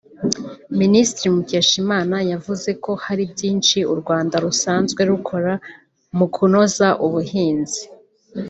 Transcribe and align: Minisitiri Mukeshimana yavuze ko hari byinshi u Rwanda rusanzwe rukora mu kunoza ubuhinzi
Minisitiri 0.79 1.27
Mukeshimana 1.35 2.17
yavuze 2.31 2.69
ko 2.83 2.91
hari 3.05 3.23
byinshi 3.33 3.77
u 3.93 3.95
Rwanda 4.01 4.35
rusanzwe 4.45 5.01
rukora 5.11 5.53
mu 6.17 6.25
kunoza 6.35 6.87
ubuhinzi 7.05 7.83